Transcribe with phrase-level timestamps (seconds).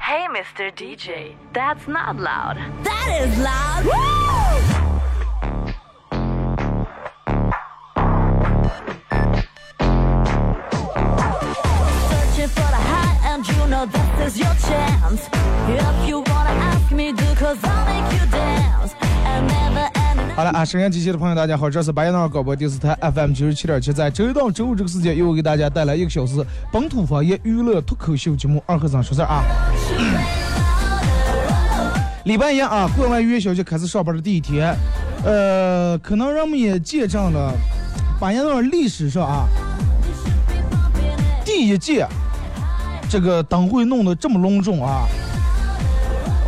[0.00, 0.74] Hey, Mr.
[0.74, 2.56] DJ, that's not loud.
[2.82, 3.84] That is loud.
[3.84, 4.89] Woo!
[20.60, 29.42] 啊，收音机前的朋友，大家好，这是白羊脑广播电视台 FM 九十七点七，在周一到周五这个时间，由我给大家带来一个小时本土方言娱乐脱口秀节目《二和尚说事儿》啊。
[32.26, 34.76] 礼拜一啊，过完元宵节开始上班的第一天，
[35.24, 37.54] 呃，可能人们也见证了
[38.20, 39.48] 白羊脑历史上啊
[41.42, 42.06] 第一届
[43.08, 45.06] 这个灯会弄得这么隆重啊。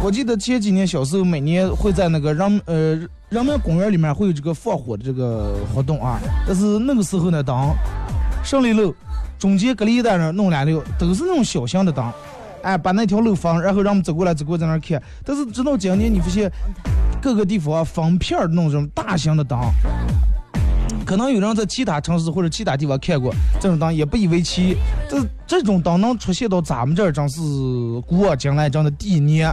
[0.03, 3.01] 我记得前几年小时候，每年会在那个让呃
[3.33, 6.21] 人民公园里面会有这个放火的这个活动啊。
[6.47, 7.75] 但是那个时候呢，灯
[8.45, 8.95] 胜利路
[9.39, 12.05] 中间隔离带那弄两溜，都是那种小型的灯，
[12.63, 15.03] 哎，把那条路封，然后让我们走过来走过在那儿看。
[15.25, 16.53] 但是直到今年，你发现
[17.23, 17.87] 各个地方啊
[18.21, 19.59] 片弄这种大型的灯，
[21.07, 24.77] 可能有人在其他城市或者其他地方看过这种灯，也不以为奇。
[25.09, 27.41] 这这种灯能出现到咱们这儿，真是
[28.07, 29.51] 古往今来真的第一年。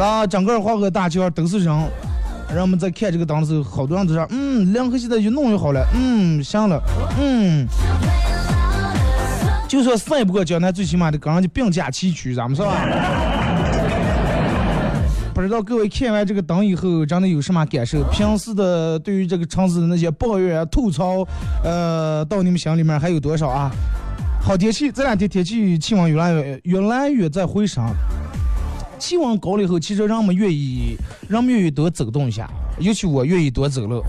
[0.00, 1.72] 啊，整个黄河大桥都是人，
[2.52, 6.82] 人们在看这个灯的时候，好多人都说，嗯，两河现在就弄就好了，嗯，行了，
[7.20, 7.66] 嗯。
[9.68, 12.86] 就说赛不过江南，最起码得跟人家并驾齐驱，咱们是吧？
[15.34, 18.00] 不知道各位看完这个灯以后，真的有什么感受？
[18.04, 21.26] 平时的对于这个城市的那些抱怨啊、吐槽，
[21.64, 23.68] 呃，到你们心里面还有多少啊？
[24.40, 27.84] 好天气，这两天天气气温越来越越来越在回升，
[29.04, 30.96] 气温高了以后，其实人们愿意，
[31.28, 32.48] 人们愿意多走动一下，
[32.78, 34.02] 尤其我愿意多走路。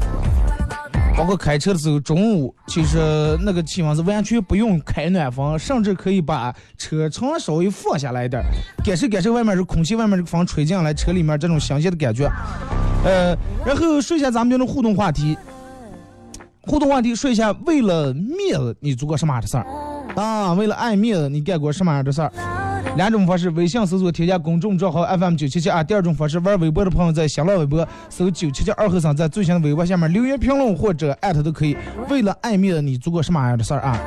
[1.17, 8.41] 包括开车的时候，中午其实那个气温是完全不用开暖风，甚至可以把车窗稍微放下来一点，
[8.85, 12.31] 感受感受外面这空气，外面这个风吹进来，车里面这种新鲜的感觉。
[13.03, 13.35] 呃，
[13.65, 15.37] 然后说一下咱们这种互动话题，
[16.61, 19.65] 互动话题说一下，为了面子你做过什么样的事儿
[20.15, 20.53] 啊？
[20.53, 22.31] 为了爱面子你干过什么样的事儿？
[22.95, 25.83] 两种方式：微信搜索添加公众账号 FM 九七七啊。
[25.83, 31.75] 第二种方式，玩微博的朋友在新浪微博搜九七七二和尚，在最新的微博下面留言评论或者艾特都可以。
[32.09, 33.99] 为了爱面子，你做过什么样的事儿啊？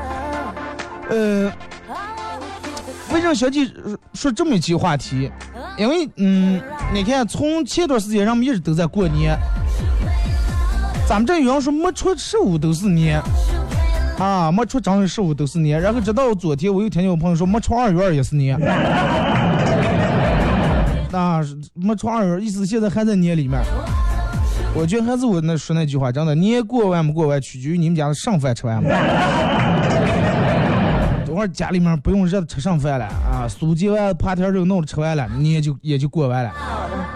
[1.11, 1.53] 呃，
[3.13, 3.71] 为什么小姐
[4.15, 5.31] 说这么一期话题？
[5.77, 6.61] 因为嗯，
[6.93, 9.39] 你看从前段时间人们一直都在过年，
[11.07, 13.23] 咱们这有人说没出十五都是年。
[14.19, 18.59] 啊，没出正月十五都是年，然后直到昨天我又听见我朋友说没出二月二也是年。
[21.11, 21.41] 那
[21.75, 23.59] 没出二月，意思现在还在年里面。
[24.75, 28.91] 我觉得还是我那说那句话，真的，年过完没过完，取决于你们家的剩饭吃完没。
[31.25, 36.53] 等会儿家里面不用热的吃剩饭了啊，酥鸡完扒条肉弄的吃完了，年就也就过完了。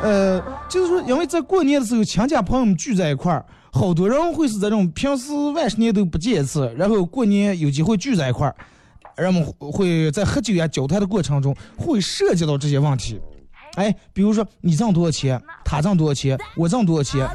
[0.03, 3.45] 呃，就是说，因为在过年的时候，亲家朋友们聚在一块儿。
[3.75, 8.55] 好多人会是这种平时万十年都不见一次，然后过年有机会聚在一块儿，
[9.17, 13.19] 人们会在喝酒呀、交谈的过程中会涉及到这些问题。
[13.77, 17.27] 哎，比如说你挣多少钱，他挣多少钱，我挣多少钱。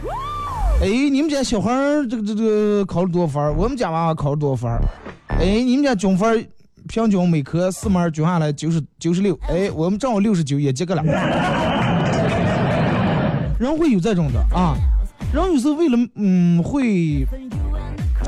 [0.80, 3.52] 哎，你们家小孩儿这个这个考了多少分儿？
[3.54, 4.80] 我们家娃娃考了多少分儿？
[5.40, 6.48] 哎，你们家均分
[6.88, 11.02] 平均每科四门均下来九十九十六，哎，我们正好六十九，也及格了。
[13.60, 14.78] 人会有这种的啊。
[15.34, 17.28] 人有时候为了嗯会，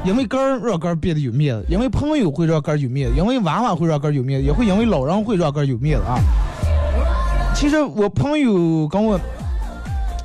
[0.04, 6.20] 因为杆儿让杆儿变得有面子，因为朋友会让杆儿有面子，因为娃娃会让杆儿有面子，也会因为老人会让杆儿有面子啊。
[7.56, 9.20] 其实我朋友跟我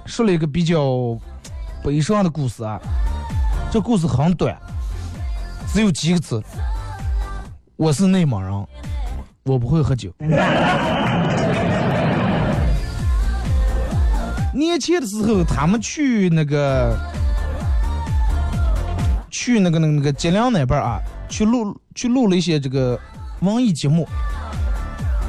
[0.05, 1.17] 说了一个比较
[1.83, 2.79] 悲伤的故事啊，
[3.71, 4.57] 这故事很短，
[5.73, 6.43] 只有几个字：
[7.77, 8.53] 我是内蒙人，
[9.45, 10.13] 我不会喝酒。
[14.55, 16.97] 年前的时候，他们去那个
[19.31, 22.99] 去那个那个那个吉林那边啊，去录去录了一些这个
[23.41, 24.09] 文艺节目，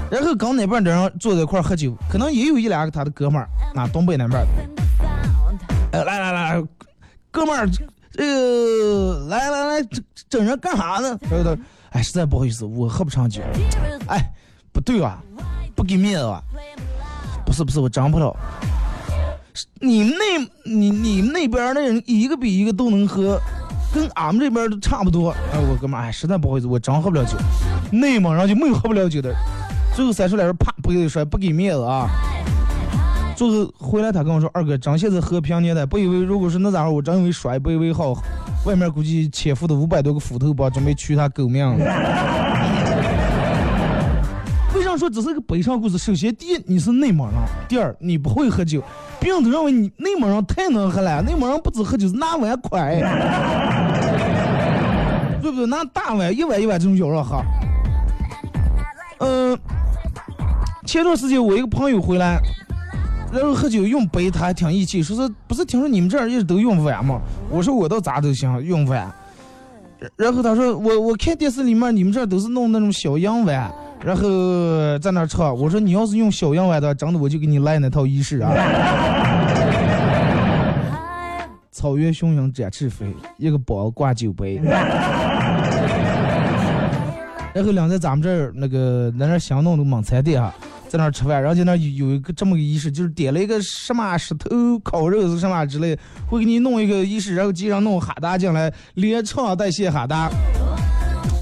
[0.10, 4.45] 然后跟那边的人坐在一块喝酒，可能也有一两个他的哥们儿啊，东北那边
[5.92, 6.63] 的来来来。
[7.31, 7.69] 哥们儿，
[8.13, 11.19] 这个来来来，整整人干啥呢？
[11.30, 13.42] 然后他，哎，实在不好意思，我喝不上酒。
[14.07, 14.24] 哎，
[14.71, 15.21] 不对啊，
[15.75, 16.42] 不给面子啊。
[17.45, 18.33] 不是不是，我整不了。
[19.80, 23.40] 你们那，你你们那边的人一个比一个都能喝，
[23.94, 25.31] 跟俺们这边都差不多。
[25.54, 27.38] 哎，我哥们，哎，实在不好意思，我真喝不了酒。
[27.92, 29.34] 内蒙人就没有喝不了酒的。
[29.96, 32.10] 最后三出来人，啪，不给摔，不给面子啊。
[33.36, 38.13] 最后回来，他跟我说：“二哥，真现在喝平年的，不以为如果是那咋我真以为摔，不以为好。
[38.66, 41.78] 外面估计潜伏的五百多个斧头吧，准备取他狗命了。”
[45.06, 45.98] 为啥说这是个悲伤故事？
[45.98, 47.36] 首先，第一，你是内蒙人；
[47.68, 48.81] 第二，你不会喝酒，
[49.19, 51.22] 别人都认为你内蒙人太能喝了。
[51.22, 53.00] 内蒙人不止喝酒，是拿碗筷，
[55.42, 55.66] 对不对？
[55.68, 57.40] 拿大碗，一碗一碗这种舀着喝。
[59.19, 59.57] 嗯，
[60.86, 62.40] 前段时间我一个朋友回来。
[63.31, 67.19] 然后喝酒用杯，他还挺义气，说是不是听说你们这儿一直都用碗吗？
[67.50, 69.12] 我说我倒咋都行，用碗。
[70.16, 73.69] 然后他说我我看电视里面你们这儿都是弄那种小洋碗，
[74.06, 75.57] 然后在那唱。
[75.57, 78.54] 我说你要是用小洋碗的，真的我就给你来那套仪式啊。
[81.72, 83.07] 草原雄鹰展翅飞，
[83.38, 84.62] 一个包挂酒杯。
[87.54, 90.54] 然后两在咱们这儿那个在那新弄的蒙餐店啊。
[90.88, 95.98] 在那儿吃饭，然后在那有有一个这么个仪式，就是点了一个什么石头烤肉是什么之类，
[96.28, 100.30] 会给你弄一个仪式，然后机上弄哈达进来，连唱带写哈达，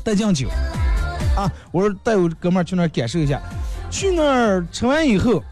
[0.03, 0.47] 带酱酒，
[1.35, 3.41] 啊，我说带我哥们儿去那儿感受一下，
[3.89, 5.43] 去那儿吃完以后。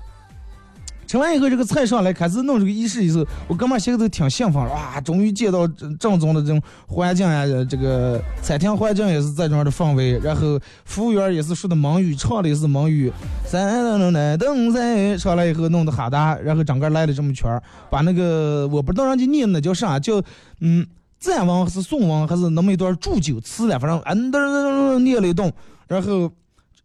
[1.07, 5.67] 吃完以后，这个菜上来开始弄这个仪式以后，我哥们儿心里都挺兴奋哇，终于见到
[5.99, 13.11] 正宗的这种环境啊，这个餐厅环境也是这种的氛围，然后服务员也是说的蒙语，唱的也是蒙语，
[13.45, 20.21] 三噔噔噔噔在上来以后弄的哈达，然后整个来了这么一圈儿，把那个我不知道人家念那叫啥，叫
[20.61, 20.87] 嗯
[21.19, 25.51] 赞王还是颂王还是那么一段祝酒词了，反正嗯噔噔噔念了一段，
[25.91, 26.31] 然后。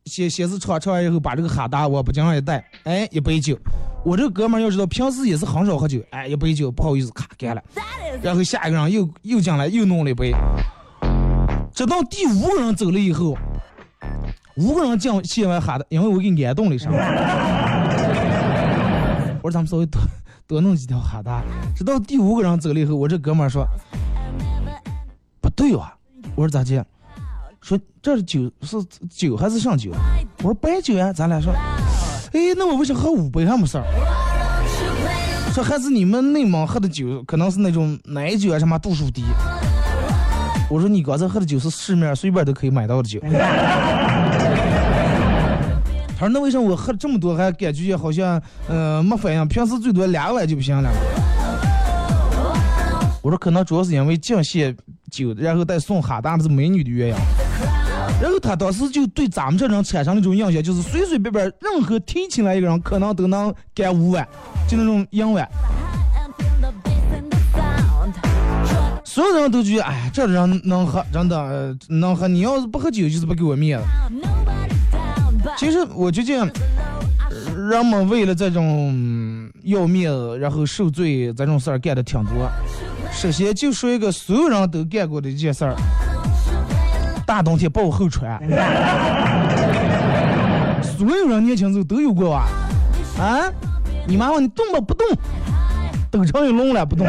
[0.06, 3.58] 先先是唱唱完以后，把这个哈达我不经上一带，哎，一杯酒。
[4.04, 7.62] 我这哥们儿要知道，平时也是很少喝酒，哎，一杯酒不好意思，咔干了。
[8.22, 10.32] 然后下一个人又又进来又弄了一杯。
[11.74, 13.36] 直到第五个人走了以后，
[14.58, 16.92] 五个人进写完哈达，因为我给你挨冻了上。
[19.42, 20.00] 我说咱们稍微多
[20.46, 21.42] 多弄几条哈达。
[21.74, 23.66] 直到第五个人走了以后，我这哥们儿说
[25.40, 25.92] 不对哇，
[26.36, 26.86] 我说咋的？
[27.66, 28.76] 说这是酒是
[29.10, 29.90] 酒还是上酒？
[30.38, 31.52] 我说白酒呀，咱俩说，
[32.32, 33.84] 哎，那我为啥喝五杯还没事儿？
[35.52, 39.24] 说还是你们内蒙喝的酒，可能是那种奶酒啊，什么度数低。
[40.70, 43.18] 我说你刚才喝的酒是市面随便都可以买到的酒。
[46.16, 49.48] 他说那为啥我喝了这么多还感觉好像呃没反应？
[49.48, 50.88] 平时最多两碗就不行了。
[53.22, 54.72] 我说可能主要是因为敬些
[55.10, 57.16] 酒，然后再送哈达的是美女的鸳鸯。
[58.20, 64.26] 然后他当时就对咱们这种产生了一种印象，就是随随便便任何提起来一个人，可能都能干五碗，
[64.66, 65.46] 就那种洋碗。
[69.04, 72.26] 所有人都觉得，哎，这人能喝，真的能喝。
[72.28, 73.84] 你要是不喝酒，就是不给我面子。
[75.56, 76.50] 其实我觉得，
[77.54, 82.50] 人们为了这种要面子，然后受罪这种事儿干的挺多。
[83.12, 85.74] 首先就说一个所有人都干过的一件事儿。
[87.26, 88.40] 大冬天抱后穿，
[90.80, 92.46] 所有人年轻时候都有过吧？
[93.18, 93.50] 啊，
[94.06, 95.04] 你妈妈你动不不动，
[96.08, 97.04] 都成一龙了不动，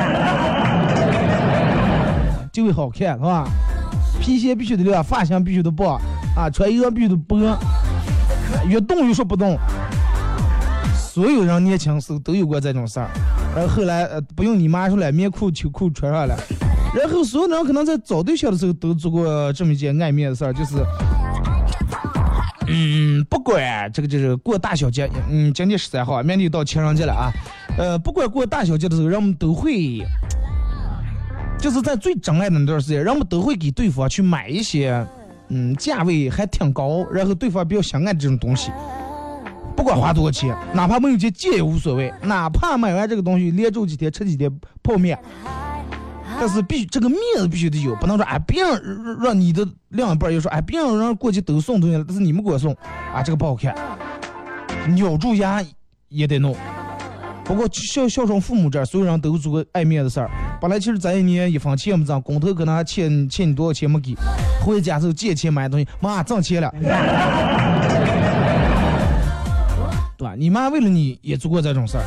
[2.52, 3.48] 就会好看是吧？
[4.20, 6.02] 皮鞋必须得亮，发型必须得绑，
[6.36, 7.56] 啊，穿衣裳必须得薄，
[8.68, 9.56] 越动越说不动。
[10.96, 13.08] 所有人年轻时候都有过这种事儿，
[13.56, 16.36] 然后后来不用你妈说了，棉裤秋裤穿上了。
[16.98, 20.84] 然后所有人可能在找对象的时候都做过这么一件爱面的事儿，就是，
[22.68, 27.32] 嗯，不管这个就是过大小节，嗯，今天十三号，明天到情人节了啊，
[27.78, 30.00] 呃，不管过大小节的时候，人们都会，
[31.60, 35.06] 就是在最真爱的那段时间，人们都会给对方去买一些，
[35.50, 38.72] 嗯，价位还挺高，然后对方比较相爱的这种东西，
[39.76, 44.52] 不管花多少钱，哪怕没有钱借也无所谓，哪怕买完这个东西连住几天吃几天
[44.82, 45.16] 泡面。
[46.40, 48.80] 但是必这个面子必须得有，不能说哎别让
[49.20, 52.72] 让你的另一半又说哎别让人过去都送东西了，但是你们给我送
[53.14, 53.76] 啊这个不好看，
[54.98, 55.64] 咬住牙
[56.10, 56.56] 也得弄。
[57.44, 60.30] 不过孝孝顺父母这儿，所有人都做过爱面子事儿。
[60.60, 64.14] 本来其实咱一年一分钱也没挣，工头可能还欠欠你多少钱没给，
[64.62, 66.70] 回家时候借钱买东西，妈挣钱了，
[70.18, 70.36] 对吧？
[70.38, 72.04] 你妈为了你也做过这种事儿。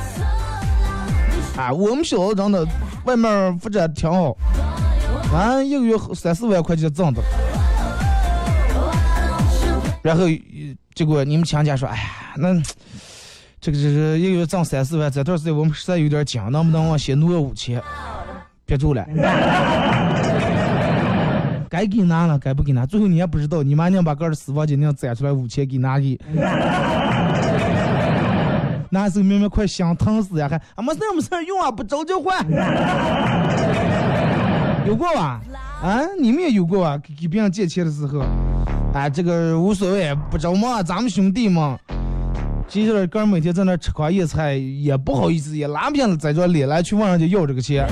[1.61, 2.67] 啊，我们小时候真的。
[3.05, 4.37] 外面发展挺好，
[5.33, 7.23] 完一个月三四万块钱挣的，
[10.03, 10.25] 然后
[10.95, 12.03] 结果你们亲家说，哎呀，
[12.37, 12.55] 那
[13.59, 17.83] 这个这个一个月挣三四万，这段时间我们实在有点紧，能不能往先挪五千？
[18.67, 19.05] 别住了。
[21.71, 22.85] 该给拿了，该不给拿。
[22.85, 26.21] 最后你也不知道，你妈娘把个儿私房钱娘攒出来五千给拿去，
[28.91, 32.45] 那时候明明快心疼死呀，还啊没事没事用啊，不着就换。
[34.87, 35.41] 有过吧？
[35.83, 36.99] 啊，你们也有过啊？
[36.99, 38.21] 给给别人借钱的时候，
[38.93, 41.79] 啊，这个无所谓，不着嘛，咱们兄弟嘛。
[42.67, 47.87] 其实哥儿每天在那吃糠咽菜，也不好意思，也拉不下在这脸来去问人家要这个钱。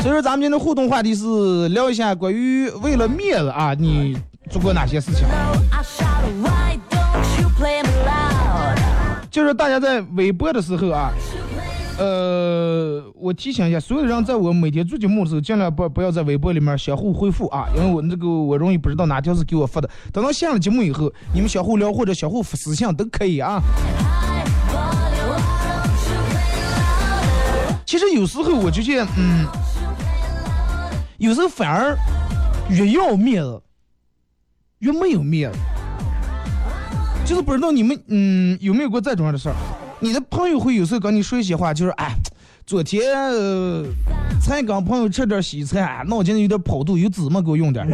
[0.00, 4.16] 所以说，咱们今天的互动话题是聊一下关于为了面子啊，你
[4.50, 5.26] 做过哪些事情？
[9.34, 11.10] 就是大家在微博的时候啊，
[11.98, 19.90] 呃，我提醒一下，所有人在我每天做节目的时候，尽量不不要在微博里面相互回复啊，因为我那个我容易不知道哪条是给我发的。
[20.12, 23.60] 等到下了节目以后，你们相互聊或者相互私信都可以啊。
[27.84, 29.48] 其实有时候我就觉得，嗯，
[31.18, 31.98] 有时候反而
[32.70, 33.60] 越要面子，
[34.78, 35.58] 越没有面子。
[37.24, 39.54] 就是不知道你们嗯有没有过这种样的事儿？
[40.00, 42.14] 你的朋友会有时候跟你说一些话，就是哎，
[42.66, 43.02] 昨天、
[44.40, 47.86] 才跟朋友吃点西餐，哎脑筋有点跑肚，有芝麻给我用点。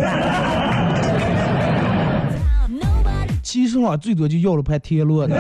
[3.43, 5.37] 其实啊，最多就要了盘田螺的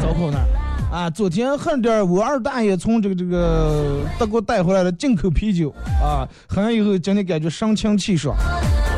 [0.00, 0.38] 烧烤那。
[0.94, 8.36] 啊，昨天喝点我二大爷从这个这个德国带回来的进口啤酒啊，喝完以后今天感觉神清气爽。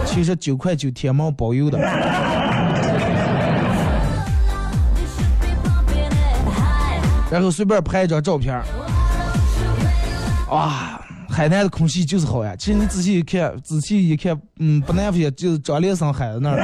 [0.05, 1.79] 其实九块九天猫包邮的。
[7.35, 8.63] 然后随便拍一张照片儿，
[10.53, 12.55] 哇，海南的空气就是好呀。
[12.57, 16.59] 其实你仔细一看，仔细一看，嗯，不难发现就是张连生海的那儿。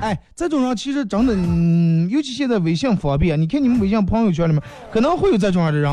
[0.04, 4.62] 哎，这种人其实真的，嗯，尤其现在微信方便，你看你们微信朋友圈里面
[4.92, 5.90] 可能会有这种样的人，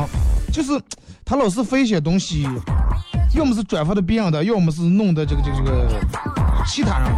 [0.52, 0.78] 就是
[1.24, 2.46] 他老是发一些东西，
[3.34, 5.88] 要么是转发的别人的，要么是弄的这个这个这个
[6.66, 7.08] 其他人。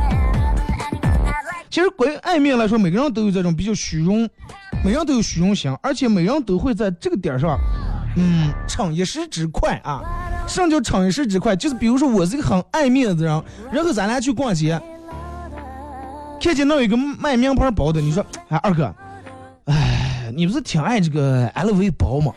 [1.68, 4.26] 其实关于爱面来说，每个人都有这种比较虚荣，
[4.87, 7.59] 每样都有虚荣心，而且每样都会在这个点上，
[8.14, 10.00] 嗯，逞一时之快啊。
[10.47, 11.57] 什么叫逞一时之快？
[11.57, 14.81] 就是比如说我是一个很爱面子的人，然后咱俩去逛街，
[16.40, 18.95] 看见那有一个卖名牌包的，你说，哎，二哥，
[19.64, 22.33] 哎，你不是挺爱这个 LV 包吗？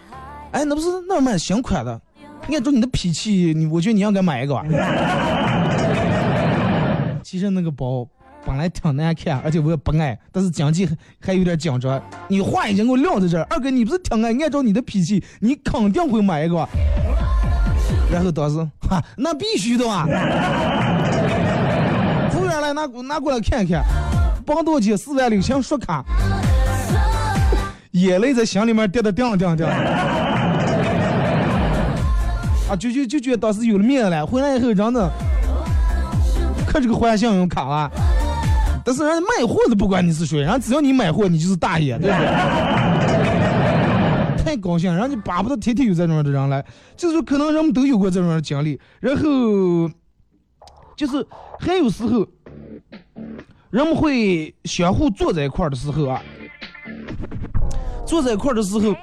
[0.51, 2.01] 哎，那不是那卖新款的？
[2.51, 4.65] 按照你的脾气，你我觉得你应该买一个吧。
[7.21, 8.07] 其实那个包
[8.45, 12.01] 本来挺难看，而且我也不爱，但是经济还有点紧张。
[12.27, 14.31] 你话已经给我撂在这儿，二哥你不是挺爱？
[14.31, 16.67] 按照你的脾气，你肯定会买一个。
[18.11, 18.57] 然后当时，
[18.89, 20.05] 哈，那必须的啊！
[22.31, 23.83] 服务员来拿拿过来看看，
[24.45, 24.97] 绑多少钱？
[24.97, 26.03] 四万六千，刷卡。
[27.91, 29.65] 眼泪在心里面滴的叮叮叮。
[32.69, 35.11] 啊，就就就觉得当时有了面子了，回来以后真的，
[36.67, 37.91] 可这个还信用卡啊！
[38.85, 42.25] 但是人家卖货的不管你是谁，人家只要你买货，你就是大爷，对不对？
[44.43, 46.65] 太高兴，人家巴不得天天有这种的人来，
[46.97, 49.21] 就是说可能人们都有过这种的经历，然后
[50.95, 51.25] 就是
[51.59, 52.25] 还有时候
[53.69, 56.21] 人们会相互坐在一块儿的时候啊，
[58.07, 58.95] 坐在一块儿的时候，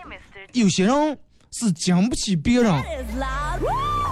[0.52, 1.18] 有些人
[1.52, 2.72] 是经不起别人。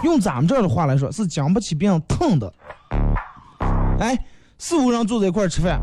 [0.05, 2.53] 用咱们这儿的话来说，是经不起别人疼的。
[3.99, 4.17] 哎，
[4.59, 5.81] 四五人坐在一块吃饭，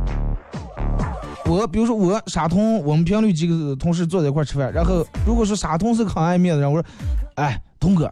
[1.46, 6.88] 我比如说我沙童，我们频率几个同事坐在一块吃饭，然后如果说沙童是个很爱面子的人，我说，
[7.36, 8.12] 哎，童哥，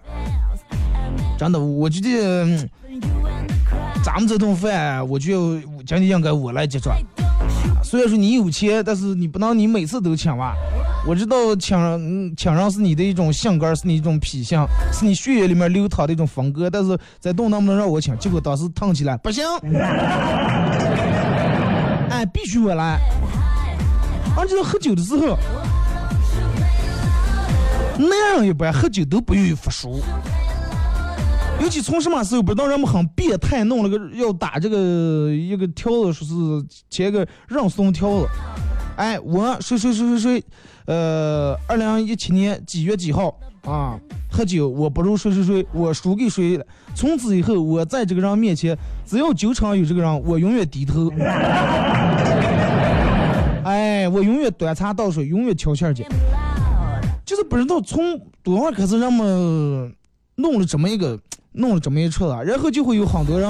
[1.38, 2.70] 真的，我觉得、
[4.04, 6.94] 咱们这顿饭，我觉得今天应该我来结账。
[7.84, 10.56] 虽然说你有钱，但是你不能你每次都请吧。
[11.08, 16.70] 我知道请嗯请人是你的一种性格，是你一种脾性，是你血液里面流淌的一种风格。
[16.70, 18.18] 但是在动能不能让我抢？
[18.20, 19.44] 结果当时烫起来，不行，
[22.12, 23.00] 哎，必须我来。
[24.38, 25.38] 而且喝酒的时候，
[27.98, 30.00] 男人一般喝酒都不愿意服输。
[31.62, 36.34] 尤其从什么时候不知道人们很变态，弄了个要打这个一个条子，说是
[36.89, 38.27] 切个让送条子。
[38.96, 40.44] 哎，我谁谁谁谁谁，
[40.89, 43.31] 呃，二零一七年几月几号
[43.63, 43.96] 啊？
[44.31, 46.65] 喝酒我不如谁谁谁，我输给谁了。
[46.96, 51.08] 从此以后，我在这个人面前，只要酒场有这个人，我永远低头。
[53.63, 55.93] 哎，我永远端茶倒水，永远挑气儿。
[57.24, 59.93] 就是不知道从多少开始，人们
[60.38, 61.19] 弄了这么一个，
[61.51, 63.48] 弄了这么一出啊，然后就会有很多人，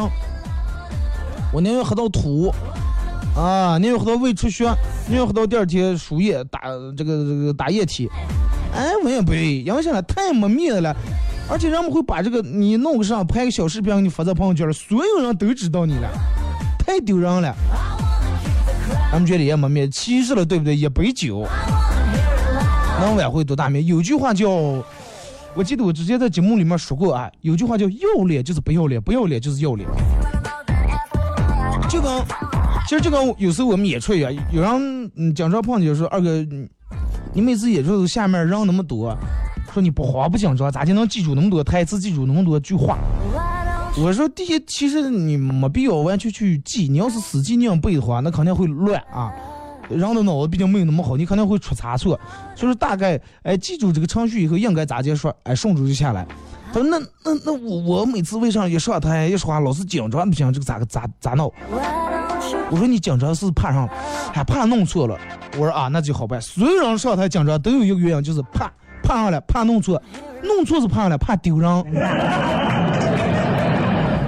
[1.54, 2.54] 我宁愿喝到吐，
[3.40, 4.66] 啊，宁愿喝到胃出血，
[5.08, 6.64] 宁愿喝到第二天输液打
[6.98, 8.10] 这个这个打液体，
[8.76, 10.94] 哎，我也不愿意，因为现在太没面子了，
[11.50, 16.10] 而且人们会把这个你弄个上拍个小视频给，你发在朋友圈，所有人都知道你了，
[16.80, 17.56] 太丢人了。
[19.10, 20.76] 咱们觉得也没面子，其实了，对不对？
[20.76, 21.48] 一杯酒
[23.00, 23.86] 能挽回多大面？
[23.86, 29.88] 有句话叫，我记得我之前在节目里面说过啊，有句话叫要脸就是不要脸，不要脸就是要脸。
[31.90, 32.12] 就跟，
[32.90, 36.44] 其实就跟有时候我们演出一样，有人嗯经常碰见说二哥，
[37.34, 39.16] 你每次演出下面人那么多，
[39.72, 42.98] 说你不慌不紧张，咋就能记住那么多台词，记住那么多句话？
[43.96, 49.32] 我说第一，其实你没必要完全去记，你要是死记硬背的话，那肯定会乱啊。
[49.88, 52.20] 人的脑子毕竟没有那么好，你肯定会出差错。
[52.56, 56.26] 所以说大概哎记住这个程序以后应该咋结说，哎顺住就下来。
[56.74, 61.54] 他说那那那我我每次为啥一上台一说话老是紧张不行，这个咋个咋咋弄？
[62.70, 63.94] 我说你紧张是怕上了，
[64.34, 65.18] 还怕弄错了。
[65.54, 68.72] 我说啊那就好办，所有人上台紧张都有一个原因，就是怕
[69.04, 70.02] 怕上了，怕弄错，
[70.44, 71.84] 弄错是怕上了，怕丢人。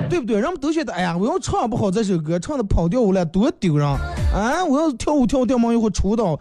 [0.10, 0.42] 对不对？
[0.42, 3.98] 人们都觉得，哎呀，我要唱不好这首歌，唱的跑调了，多丢人啊！
[4.68, 6.38] 我要跳舞跳掉毛以后出道，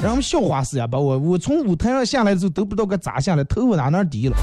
[0.00, 0.86] 让们笑话死呀！
[0.86, 4.36] 把我，我从舞台上下来的时候都不知道该咋下来，头发哪哪低了。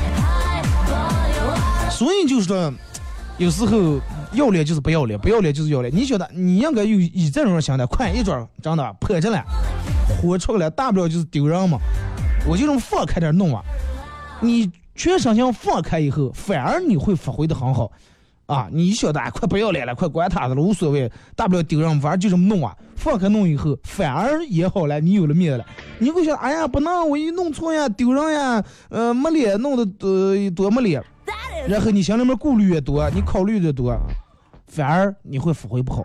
[1.90, 2.70] 所以就是说，
[3.38, 3.98] 有时候
[4.34, 5.94] 要脸就是不要脸，不要脸就是要脸。
[5.96, 9.44] 你觉得你应该有以这种心态，快一转，真的破着了，
[10.22, 11.78] 火出来，大不了就是丢人嘛。
[12.48, 13.62] 我就这么放开点弄啊，
[14.42, 17.92] 你全身心放开以后，反而你会发挥的很好。
[18.46, 22.74] 啊，你晓得，快不要脸了，快管他的了，无所谓，大不了丢人，反正就这么弄啊。
[22.96, 25.66] 放开弄以后，反而也好了，你有了面子了。
[26.00, 31.04] 你会想，哎呀，不能，我一弄错呀，丢人呀，呃，没脸，弄得多多没脸。
[31.68, 33.98] 然后你心里面顾虑越多，你考虑的多，
[34.68, 36.04] 反而你会发挥不好，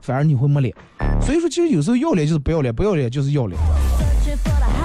[0.00, 0.74] 反而你会没脸。
[1.20, 3.60] 所以说，其实有时候要脸就是不要脸，不要脸就是要脸。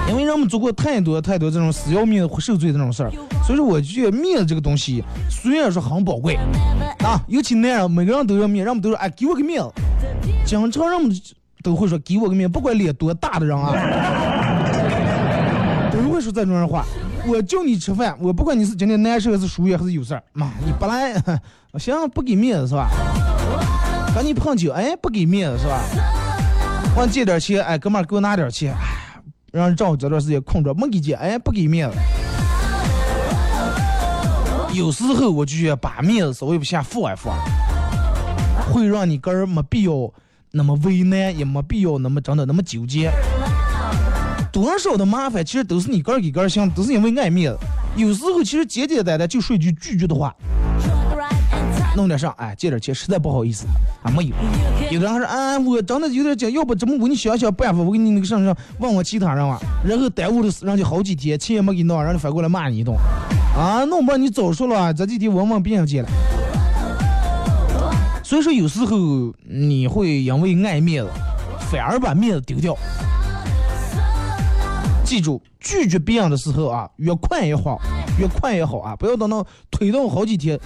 [0.08, 3.10] 因为人们做过太多太多这种死要面子受罪这种事儿，
[3.44, 6.34] 所以说我觉得面子这个东西虽然说很宝贵
[7.04, 9.72] 啊，尤其男人每个人都要面子，人们都说哎给我个面子，
[10.44, 11.16] 经常人们
[11.62, 13.72] 都会说给我个面子，不管脸多大的人啊，
[15.92, 16.84] 都会说这种人话。
[17.26, 21.14] 我叫你吃饭，我不管你是今天难受还是输液还是有事儿，妈你不来，
[21.78, 22.88] 行不给面子是吧？
[24.14, 25.80] 赶紧碰酒，哎不给面子是吧？
[26.96, 28.72] 我借点钱，哎哥们儿给我拿点钱。
[28.74, 28.96] 哎
[29.52, 31.96] 让丈夫这段时间空着没给借，哎，不给面子。
[34.72, 37.36] 有时候我就觉得把面子稍微不下放一放，
[38.72, 39.92] 会让你个人没必要
[40.52, 43.10] 那么为难，也没必要那么真的那么纠结。
[44.52, 47.58] 多少的麻烦其实都是你个人给个人想，都是因为爱面子。
[47.96, 50.34] 有时候其实简简单单就说一句拒绝的话。
[51.96, 53.66] 弄点啥，哎，借点钱，实在不好意思，
[54.02, 54.34] 啊，没有。
[54.92, 62.96] 有的人还说，啊，我真的有点紧，要不怎么我你想想办法，我给你那个上上问问其他人啊，然后耽误了人家好几天，钱也没给你弄，让你反过来骂你一顿，
[63.56, 66.08] 啊，弄不你早说了，这几天问问别人借了。
[68.22, 71.10] 所以说，有时候你会因为爱面子，
[71.72, 72.76] 反而把面子丢掉。
[75.10, 77.80] 记住，拒绝别人的时候啊，越快越好，
[78.16, 78.94] 越快越好啊！
[78.94, 80.56] 不要等到推到好几天。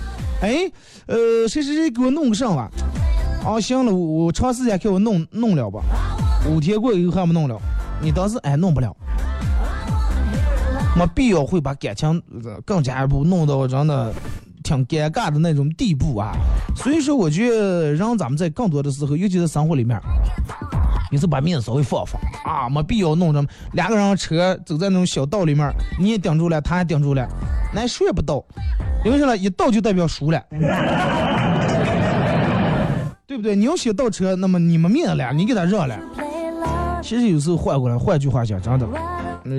[0.42, 0.70] 哎，
[1.06, 2.70] 呃，谁谁谁给我弄个上吧？
[3.42, 5.80] 啊，行了，我长时间给我弄弄了吧。
[6.46, 7.58] 五天过以后还没弄了，
[8.02, 8.94] 你当时哎弄不了，
[10.94, 12.22] 没必要会把感情
[12.66, 14.12] 更加一步弄到真的
[14.62, 16.34] 挺尴尬的那种地步啊。
[16.76, 19.98] 所以说，我觉得让咱们在更多的时候，尤其是生活里面。
[21.10, 27.26] 你是把面子稍微放放啊，没必要弄这么两个人车走在那种小道里面，你也顶住了，他也顶住了，
[27.72, 28.42] 那谁也不倒，
[29.04, 29.36] 因为啥呢？
[29.36, 30.42] 一倒就代表输了，
[33.26, 33.54] 对不对？
[33.54, 35.96] 你要先倒车，那么你们面子了，你给他让了。
[37.02, 38.86] 其实有时候换过来，换句话讲，真的，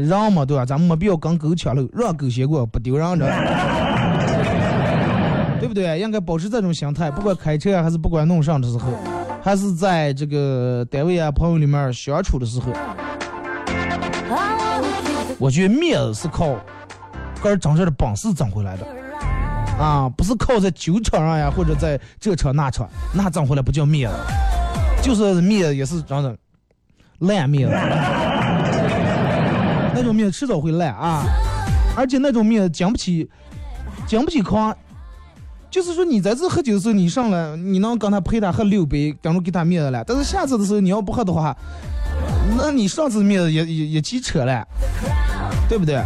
[0.07, 0.65] 让嘛，对吧？
[0.65, 3.25] 咱们没必要跟狗抢路，让狗先过，不丢人着，
[5.59, 5.99] 对不对？
[5.99, 8.89] 应该保持这种心态，不管开车还是不管弄上的时候。
[9.45, 12.71] 还是在这个单位啊、朋友里面相处的时候，
[15.37, 16.55] 我觉得面子是靠
[17.43, 18.87] 个人真正的本事挣回来的。
[19.77, 24.15] 啊，不是靠在酒场上呀，或者在这场那场，那挣回来不叫面子，
[25.03, 26.35] 就是面子也是真的
[27.19, 27.75] 烂面子，
[29.93, 31.21] 那种面子迟早会烂啊，
[31.95, 33.29] 而且那种面子经不起，
[34.07, 34.75] 经不起扛。
[35.75, 40.01] 就是说你在这喝酒的时候，你上来你能跟他陪他喝六杯，等于给他面子了。
[40.07, 41.53] 但是下次的时候你要不喝的话，
[42.57, 44.65] 那你上次面子也也也起扯了，
[45.67, 46.01] 对不对？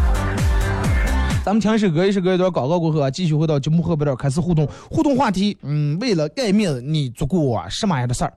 [1.45, 8.33] 咱们听一首歌，一首歌一段广告过后啊，继续回到节目后边开始互动，互动话题，嗯，为了盖面子，你做过什么样的事儿？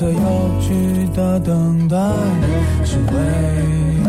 [0.00, 0.18] 最有
[0.62, 1.94] 趣的等待，
[2.86, 3.99] 是为。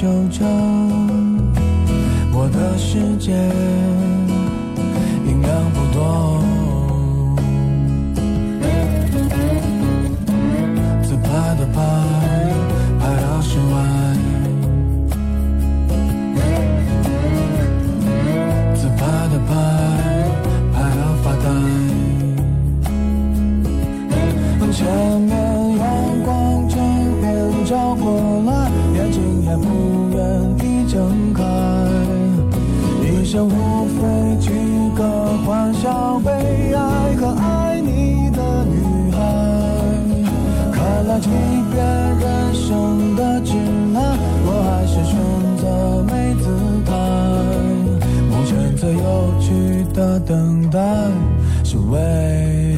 [0.00, 0.46] 纠正
[2.32, 3.87] 我的世界。
[48.98, 50.80] 有趣的等待
[51.64, 52.76] 是为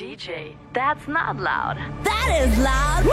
[0.00, 0.56] DJ.
[0.72, 1.76] That's not loud.
[2.04, 3.04] That is loud.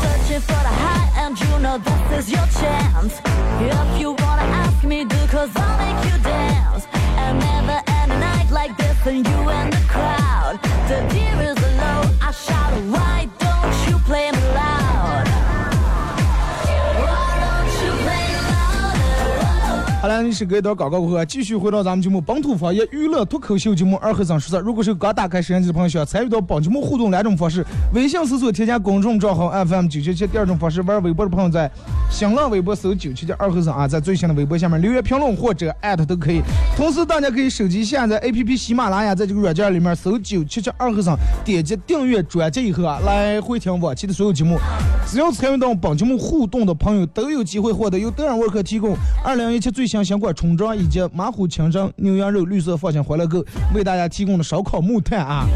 [0.00, 3.31] Searching for the high and you know this is your chance.
[20.42, 20.46] Louder?
[20.46, 24.60] 好了，你是隔一段广告过后啊，继续回到咱们节目《本土方言娱乐脱口秀节目二和尚说事儿》。
[24.62, 31.70] 如果是刚打开摄像机的朋友，需要参与到本节目互动两种方式：微信搜索添加公众账号 FM 九七七；第二种方式，玩微博的朋友在
[32.10, 36.40] 新浪微博搜九七七二和尚啊，在最新的微博下面留言评论或者艾特都可以。
[36.76, 44.58] 同时，大家可以手机下载 APP 喜马拉雅，在这个软件里面搜九七七二和尚，点击订阅专辑以后啊，来回听往期的所有节目。
[45.06, 55.46] 只要参与到本节目互动的朋友，都有机会获得由德尔沃克提供二零一七最新新款冲装以及马虎清蒸牛羊肉绿色放心欢乐购为大家提供的烧烤木炭啊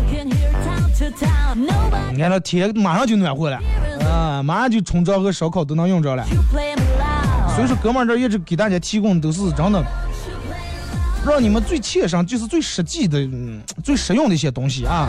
[2.13, 3.59] 你看这天马上就暖和了
[4.07, 6.25] 啊，马上就冲装和烧烤都能用着了。
[7.55, 9.85] 所以说，哥们儿这一直给大家提供的都是真的，
[11.27, 15.07] 让你们最切身，就是最实际的、嗯、最实用的一些东西啊。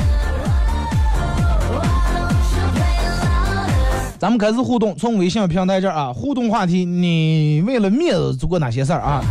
[4.19, 9.21] 咱们开始互动，从微信平台这儿啊，互动话题，你为了面子做过哪些事儿啊？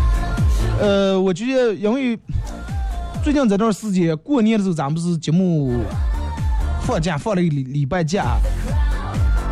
[0.81, 2.19] 呃，我觉得因为
[3.23, 5.83] 最近这段时间过年的时候，咱们不是节目
[6.83, 8.37] 放假放了一个礼礼拜假，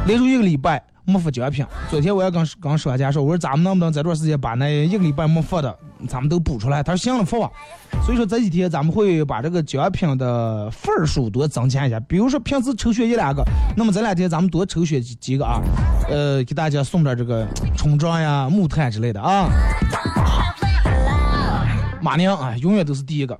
[0.06, 1.64] 连续一个礼拜没发奖品。
[1.90, 5.74] 昨天我也跟跟商家说，我说咱们能不能这段时间把那一个礼拜没发的，
[6.06, 6.82] 咱们都补出来？
[6.82, 7.50] 他说行了，发吧。
[8.04, 13.42] 所以说这几天咱们会把这个奖品的份数多增加一下，比如说平时抽选一两个，
[13.76, 15.60] 那么这两天咱们多抽选几几个啊，
[16.08, 19.48] 呃，给大家送点这个冲装呀、木炭之类的啊。
[22.04, 23.34] 马娘啊，永远都是第一个。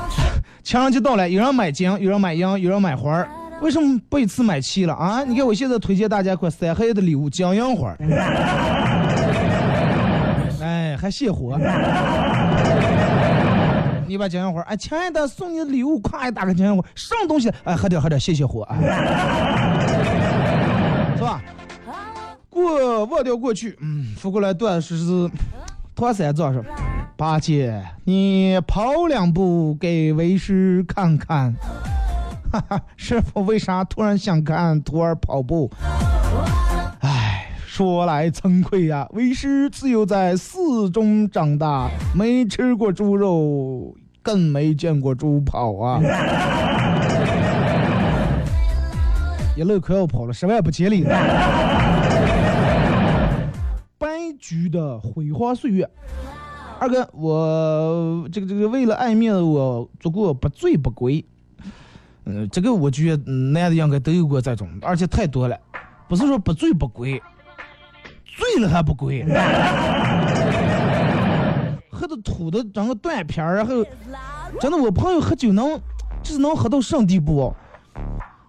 [0.62, 3.26] 情人节到了，有人买金，有人买银，有人买花儿。
[3.62, 5.24] 为什么不一次买齐了啊？
[5.24, 7.96] 你看我现在推荐大家一款三黑的礼物，金银花。
[10.60, 11.56] 哎，还卸货。
[14.06, 17.50] 你把金银花，哎，亲爱的，送你的礼物，咵一打开金银花，什么东西？
[17.64, 18.76] 哎，喝点喝点，谢谢火啊，
[21.16, 21.40] 是吧？
[22.50, 25.30] 过忘掉过去，嗯，扶过来断是是，
[25.96, 26.62] 唐三藏说，
[27.16, 31.54] 八戒，你跑两步给为师看看。
[32.52, 35.70] 哈哈，师傅为啥突然想看徒儿跑步？
[37.00, 45.98] 哎，说来惭愧呀、为师自幼在寺中长大，没吃过猪肉，更没见过猪跑啊！
[49.56, 51.06] 一路可要跑了，十万不千里。
[54.26, 55.88] 白驹的辉煌岁月，
[56.80, 61.24] 二哥，我这个这个为了爱面子，我做过不醉不归。
[62.24, 65.56] 嗯，这个我觉得男的应该都有过这种，而且太多了，
[66.08, 67.22] 不是说不醉不归，
[68.24, 69.24] 醉了还不归，
[71.88, 73.84] 喝的吐的整个断片儿，然后
[74.58, 75.80] 真的我朋友喝酒能，
[76.20, 77.54] 就是能喝到什么地步？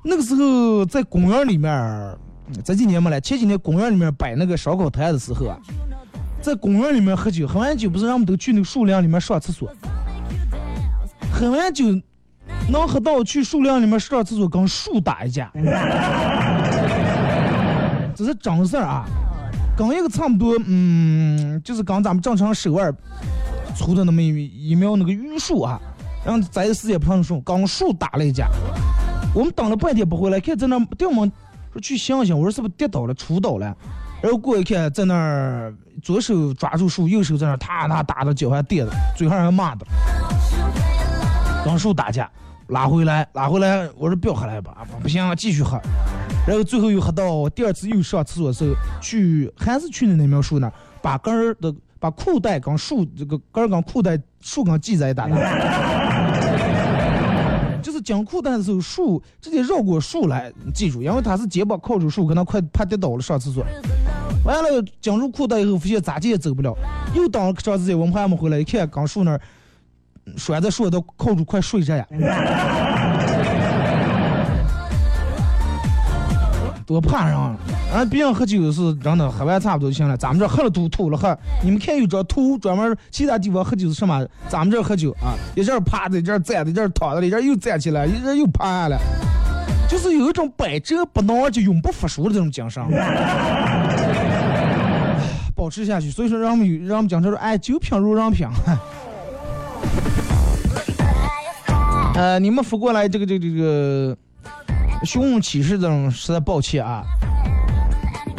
[0.03, 2.17] 那个时候在公园里面，
[2.63, 5.57] 这几年没来，前几年公园里面摆那个烧烤摊的时候啊，
[6.41, 9.69] 在公园里面喝酒，喝完酒不是让我们都去那个树林里面上厕所，
[11.31, 11.85] 喝完酒
[12.69, 15.51] 能喝到去树林里面上厕所跟树打一架，
[18.15, 19.05] 这是真事儿啊，
[19.75, 22.93] 跟一个差不多，嗯，就是跟咱们正常手腕
[23.75, 25.79] 粗的那么一一苗那个榆树啊，
[26.25, 28.47] 然后在时间不长的树跟树打了一架，
[29.35, 31.29] 我们等了半天不回来，看在那掉毛，
[31.77, 33.65] 说去想想，我说是不是跌倒了、杵倒了，
[34.21, 39.85] 然后过一看在那儿左手抓住树，右手在那儿踏踏打的脚还跌着，嘴上还骂的，
[41.63, 42.29] 跟树打架。
[42.69, 45.79] 拉回来，拉回来，我说不要喝了吧，不行，继续喝。
[46.45, 55.35] 然后最后又喝到第二次又上厕所的时候，去还是去的那苗树那儿，把根儿的把裤带跟树这个根儿跟裤带树跟系在一打的，
[57.97, 63.65] 是讲裤带的时候，树直接绕过树来，记住，因为他是肩膀靠着树，可能快怕跌倒了上厕所。
[64.45, 66.77] 完了进入裤带以后，发现咋地也走不了，
[67.15, 69.41] 又等了长时间，我们还没回来，一看刚树那儿。
[70.35, 72.05] 拴在树都靠住，快睡着呀！
[76.87, 77.53] 多怕人啊！
[77.93, 80.15] 啊，别人喝酒是真的，喝完差不多就行了。
[80.15, 81.37] 咱们这喝了吐，吐了喝。
[81.61, 84.25] 你们看有张图，专门其他地方喝酒是什么？
[84.47, 88.97] 咱们这喝酒啊，一阵趴着，一阵站着，一阵躺着，一阵又站起来，一阵又趴下来，
[89.89, 92.81] 就是有一种百折不挠就永不服输的这种精神。
[95.53, 96.09] 保持下去。
[96.09, 98.47] 所以说，让我们有让我们讲说，哎，酒品如人品。
[102.15, 104.17] 呃，你们扶过来这个这个这个
[105.19, 107.03] 问启事这种，实在抱歉啊。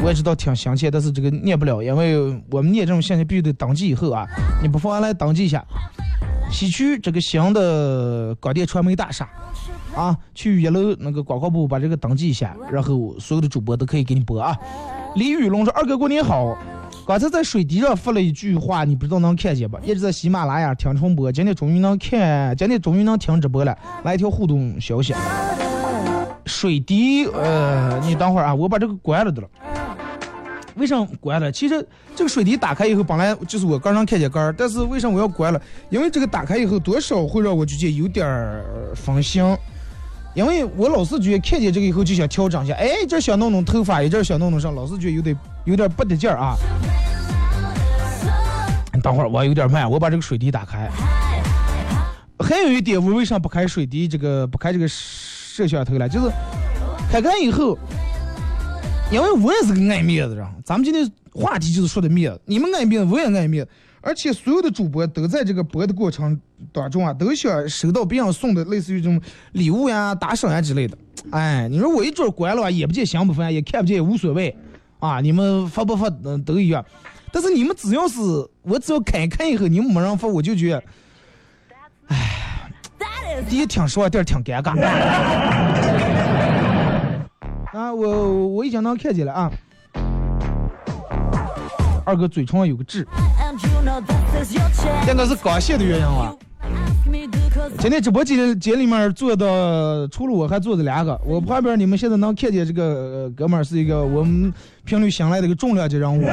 [0.03, 2.19] 我也知道挺详切，但是这个念不了，因为
[2.51, 4.27] 我们念这种信息必须得登记以后啊，
[4.63, 5.65] 你不妨来登记一下。
[6.51, 9.29] 西区这个新的广电传媒大厦，
[9.95, 14.57] 啊，去一楼那个广告部把这个登记一下，然后所有的主播都可以给你播啊。
[15.17, 16.57] 李宇龙说：“二哥过年好。”
[17.07, 19.81] 刚才在水滴上发了一句话，你不知道能看见吧？
[19.83, 23.77] 一直在喜马拉雅听重播，今天终于能看，今天终于能听直播了。
[24.05, 25.15] 来一条互动消息：
[26.49, 29.49] 水滴，呃，你等会儿啊，我把这个关了的了。
[30.75, 31.53] 为什么关了？
[31.53, 35.61] 其实这个水滴打开以后，本来就是我刚刚看见杆儿，但是为什么我要关了？
[35.91, 39.45] 因为这个打开以后，多少会让我觉得有点儿分心。
[40.35, 46.55] 因为我老是觉得看见这个以后就想调整一下，哎，这想弄弄头发，一阵想弄弄上，老是觉得有点有点不得劲儿啊。
[49.03, 50.89] 等会儿我有点慢，我把这个水滴打开。
[52.39, 54.07] 还有一点，我为啥不开水滴？
[54.07, 54.87] 这个不开这个
[55.67, 56.09] 摄像头了？
[56.09, 56.31] 就是
[57.11, 57.79] 开开以后。
[59.11, 63.71] 因为我也是个爱面子人，咱们今天话题就是说的面子，你们爱面子，我也爱面子，
[64.03, 66.39] 而且所有的主播都在这个播的过程
[66.73, 69.19] 当中啊，都想收到别人送的类似于这种
[69.53, 70.95] 礼物呀、打赏呀之类的。
[71.31, 74.55] 哎，你说我一准关了，也不见香不翻，也看不见，也无所谓
[74.99, 75.23] 啊。
[75.23, 76.85] 你们发不发嗯都一样，
[77.33, 78.21] 但是你们只要是
[78.61, 80.83] 我只要看一看以后，你们没人发，我就觉，
[83.49, 84.75] 第一挺说，第二挺尴尬。
[87.73, 89.51] 啊，我我已经能看见了啊！
[92.05, 93.07] 二哥嘴唇上有个痣，
[95.07, 96.35] 应该是刚卸的原因啊。
[97.79, 101.21] 今天直播间间里面坐的，除了我还坐着两个。
[101.25, 104.53] 我旁边你们现在能看见这个哥们儿是一个我们
[104.85, 106.27] 频率新来的一个重量级人物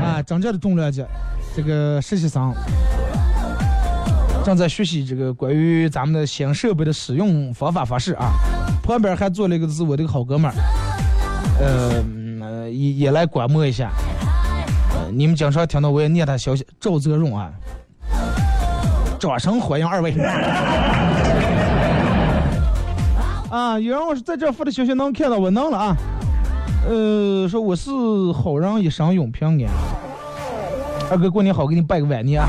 [0.00, 1.04] 啊，真正的重量级，
[1.54, 2.54] 这个实习生
[4.48, 8.32] 正在学习这个关于咱们的新设备的使用方法方式啊。
[8.82, 10.54] 旁边还坐了一个是我的好哥们儿，
[11.60, 13.90] 呃，也也来观摩一下。
[14.94, 17.52] 呃你们经常听到我也念他消息，赵泽荣啊，
[19.20, 20.14] 掌声欢迎二位。
[23.50, 25.94] 啊，有人我是在这发的消息能看到我能了啊，
[26.88, 27.90] 呃，说我是
[28.32, 29.70] 好人一生永平安。
[31.10, 32.48] 二哥过年好，给你拜个晚年啊。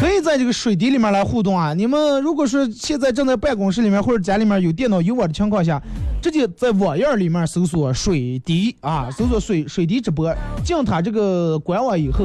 [0.00, 1.74] 可以在这个水滴里面来互动啊！
[1.74, 5.78] 你们如果说现在正在办公室里面或者家里面有电脑有网的情况下，
[6.22, 10.34] 直接在网页里面搜索“水滴”啊，搜索“水水滴直播”，
[10.64, 12.24] 进他这个官网以后，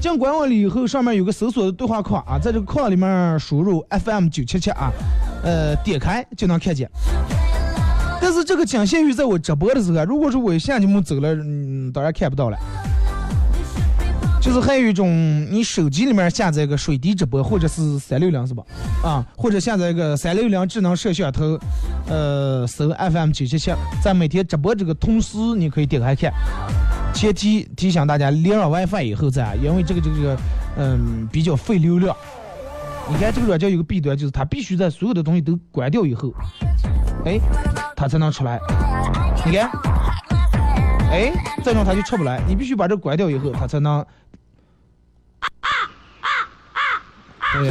[0.00, 4.90] 进官网里以后，上面有个搜索的对话框啊，在这个框里面输入 FM 九七七啊，
[5.42, 6.90] 呃，点开就能看见。
[8.18, 12.56] 但是这个仅限于在我直播的时候，如果说我一下节目走了，嗯，当然看不到了。
[14.44, 15.10] 就是还有一种，
[15.50, 18.62] 你手机里面下载个水滴直播，或者是三六零是吧？
[19.02, 21.58] 啊，或者下载个三六零智能摄像头，
[22.06, 26.30] 呃，搜 FM 九七七，在每天直播这个同时，你可以点开看。
[27.14, 30.36] 前提提醒大家连上 WiFi 以后再，因为这个这个
[30.76, 32.14] 嗯比较费流量。
[33.08, 36.34] 你看这个软件有个弊端，就是它必须在所有的东西都关掉以后，
[37.24, 37.40] 哎，
[37.96, 38.60] 它才能出来。
[39.46, 39.70] 你看，
[41.14, 44.04] 哎，再用它就出不来，你必须把这关掉以后，它才能。
[47.52, 47.70] 对，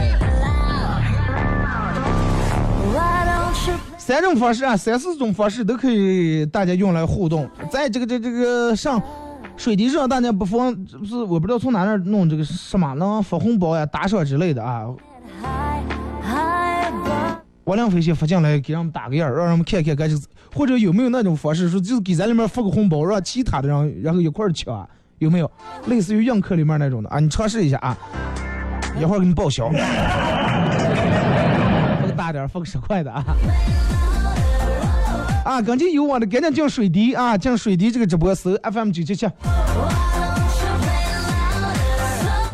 [3.97, 7.49] 三种方式啊，三四种方式都可以，大家用来互动。
[7.69, 9.01] 在这个这这个上
[9.57, 14.85] 水滴上，大家不妨，不是我不知道从哪那弄这个什么能发红包呀、打赏之类的啊。
[17.63, 20.19] 我两飞先发进来，给人们打个样，让人们看看，该是
[20.53, 24.87] 或者有没有那种方式，说就是给咱里面发个红包，让其他的人然后一块儿抢，
[25.19, 25.49] 有没有？
[25.87, 27.19] 类似于映客里面那种的啊？
[27.19, 27.97] 你尝试一下啊。
[28.99, 29.77] 一会儿给你报销，发
[32.05, 33.23] 个大点，发个十块的啊！
[35.43, 39.25] 啊，赶紧有网的赶紧进水滴啊，进水滴这个直播室 FM 九七七，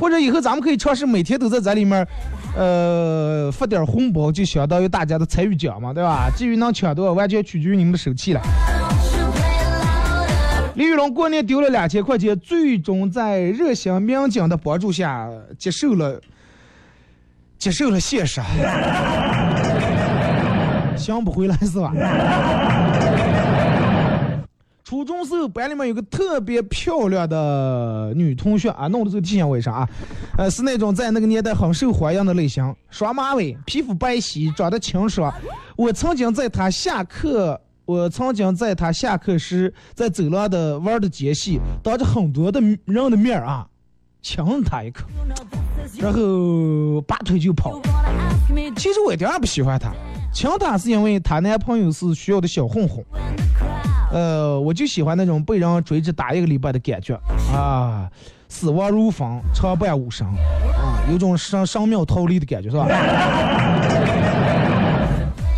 [0.09, 2.03] 或者以后咱们可以尝试每天都在这里面，
[2.57, 6.31] 呃，发点红包，就相当于大家的参与奖嘛，对吧？
[6.35, 8.41] 至于能抢多少，完全取决于你们的手气了。
[10.73, 15.29] 李玉龙过年丢了两千块钱，最终在热心民警的帮助下
[15.59, 16.19] 接受了
[17.59, 18.41] 接受了现实，
[20.97, 21.93] 想不回来是吧？
[24.89, 29.87] 初中时候班里面有个特别漂亮的女同学啊，弄的时候提醒我一声啊，
[30.35, 35.31] 呃，是那种在那个年代很受欢迎的类型，双马尾，皮肤白皙，长得清爽。
[35.75, 37.61] 我曾经在她下课。
[37.85, 43.67] 我曾经在她下课时，在走廊的玩的间隙，当着很多的人的面啊，
[44.23, 45.05] 亲了他一口，
[45.99, 47.79] 然后拔腿就跑。
[48.75, 49.91] 其实我一点也不喜欢她，
[50.33, 53.05] 亲她是因为她男朋友是学校的小混混，
[54.11, 57.13] 呃，我就喜欢那种被人追着打一个礼拜的感觉
[57.53, 58.09] 啊，
[58.47, 62.87] 死亡如风，长伴无声啊，有种生生庙逃离的感觉，是吧？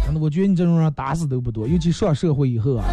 [0.05, 2.83] 真的，我觉得你这种人打死都不多，尤其上社会以后啊。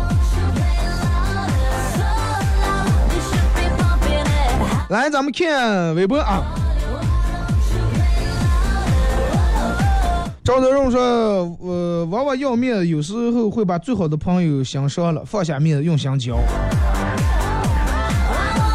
[4.90, 6.42] 来，咱们看微博啊。
[10.48, 10.98] 赵德荣说
[11.60, 16.36] ：“呃，娃娃要面子，有时候会把最好的朋友想伤了，放下面子用心交。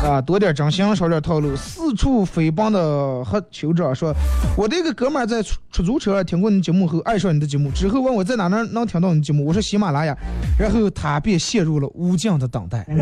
[0.03, 1.55] 啊，多点真心，少点套路。
[1.55, 4.13] 四处诽谤的和酋长说，
[4.55, 10.15] 我的一个哥们儿在出出租车上听过你节目后爱上你的节目，之后问我在哪能能听到你节目，我说喜马拉雅，
[10.59, 12.85] 然后他便陷入了无尽的等待。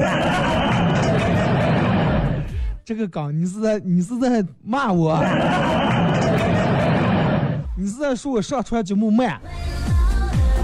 [2.86, 5.22] 这个梗，你是在你是在骂我？”
[7.92, 9.39] 是在说我上传节目慢？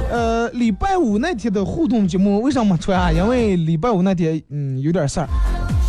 [0.10, 3.12] 呃，礼拜五那天的互动节目为什么没传啊？
[3.12, 5.28] 因为礼拜五那天嗯有点事儿，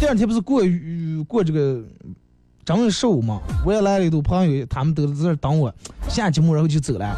[0.00, 0.60] 第二天不是过
[1.28, 1.80] 过这个
[2.64, 5.72] 正月十五嘛，我也来了一堆朋友，他们都在这等我
[6.08, 7.16] 下节目，然后就走了。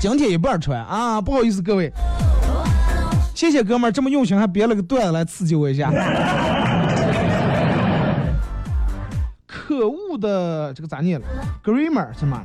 [0.00, 1.92] 今天一半传啊，不好意思各位，
[3.36, 5.92] 谢谢哥们儿这么用心，还编了个段子来刺激我一下。
[9.46, 11.26] 可恶的这个咋念了
[11.62, 12.44] ？Grammar 什么？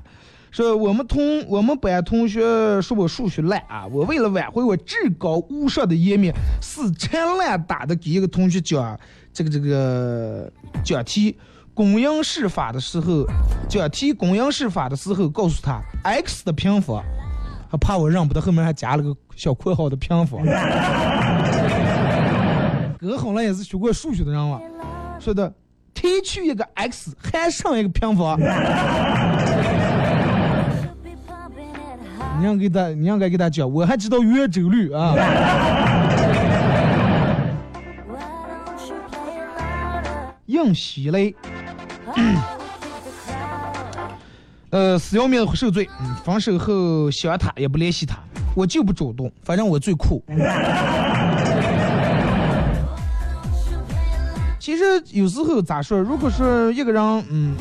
[0.58, 2.42] 说我们同我们班同学
[2.82, 9.00] 说我数学烂啊，我为了挽回我至高无上的颜面，死缠烂打的给一个同学讲
[9.32, 10.52] 这个这个
[10.84, 11.38] 讲题
[11.76, 13.24] 公因式法的时候，
[13.70, 17.04] 讲题公因式法的时候，告诉他 x 的平方，
[17.70, 20.44] 还怕我认不得，后面还加了个小括号的平方。
[22.98, 24.60] 哥好了也是学过数学的人啊，
[25.20, 25.54] 说的
[25.94, 28.40] 提取一个 x 还剩一个平方。
[32.38, 35.16] 你让给他，你让该给他讲，我还知道圆周率啊。
[40.46, 41.36] 硬吸雷，
[44.70, 45.90] 呃，死要面子受罪。
[46.24, 48.18] 分手后想他也不联系他，
[48.56, 50.24] 我就不主动，反正我最酷。
[54.60, 57.56] 其实有时候咋说，如果说一个人，嗯。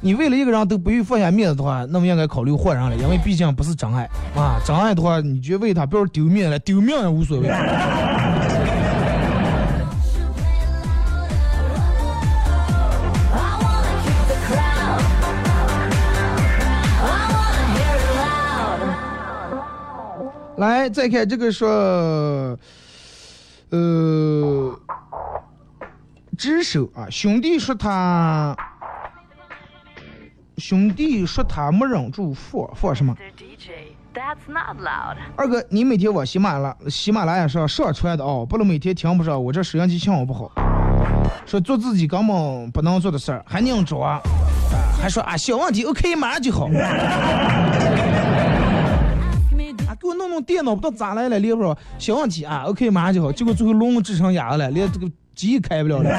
[0.00, 4.60] 你为了一个人都不愿放下面子的话，那么应该考虑换人了，因为毕竟不是真爱啊！
[4.64, 7.48] 真爱的话，你就为他，不要丢面了，丢命也无所谓。
[20.58, 21.68] 来，再看这个说，
[23.70, 24.78] 呃，
[26.36, 28.56] 只手啊，兄弟说他。
[30.58, 33.14] 兄弟说他没忍住放放什么？
[35.36, 40.50] 二哥，你每天往喜马拉喜马拉雅上上传的哦，不能每天听不上，我这收音机信号不好。
[41.46, 44.20] 说做自己根本不能做的事儿，还硬装，
[45.00, 46.66] 还说啊小问题，OK，马上就好。
[49.86, 53.30] 啊，给我弄弄电脑，不知道咋来了，连不上，小问题啊，OK，马上就好。
[53.30, 56.10] 结果最后龙智成哑了，连这个机开不了了。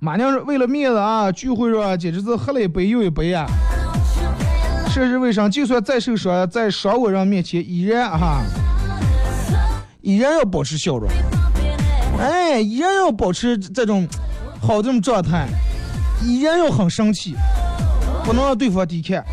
[0.00, 3.46] 马娘为了面子啊，聚会上简直是喝了一杯又一杯啊！
[4.88, 8.40] 涉世未深，就算再受伤，在伤我人面前，依然哈，
[10.00, 11.10] 依然要保持笑容，
[12.20, 14.06] 哎，依然要保持这种
[14.60, 15.48] 好这种状态，
[16.24, 17.34] 依然要很生气，
[18.24, 19.24] 不能让对方低看。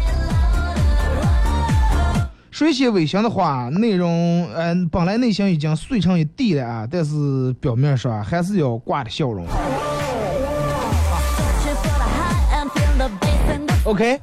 [2.50, 9.46] 水写违心的话，内容嗯，本来内心已经碎成一地了啊，但是表面上还是要挂着笑容。
[13.86, 14.20] OK，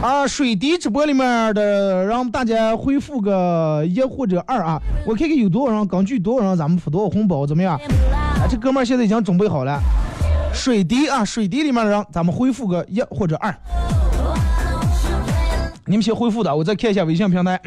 [0.00, 7.76] 啊，水滴直播里面的让大家恢复个一或者二啊，我看看有多少人，根据多少人咱们发多少红包，怎么样？
[8.12, 9.80] 啊，这哥们儿现在已经准备好了，
[10.54, 13.52] 水滴啊，水滴里面的人，咱们恢复个一或者二。
[15.86, 17.60] 你们先恢复的，我再看一下微信平台。